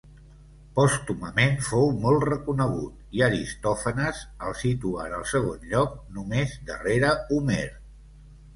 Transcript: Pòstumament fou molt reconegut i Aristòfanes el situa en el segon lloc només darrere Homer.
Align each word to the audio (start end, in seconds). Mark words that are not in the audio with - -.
Pòstumament 0.77 1.59
fou 1.67 1.91
molt 2.05 2.25
reconegut 2.29 3.13
i 3.19 3.23
Aristòfanes 3.27 4.23
el 4.49 4.57
situa 4.65 5.07
en 5.11 5.15
el 5.21 5.29
segon 5.35 5.71
lloc 5.75 5.95
només 6.19 6.59
darrere 6.73 7.17
Homer. 7.33 7.63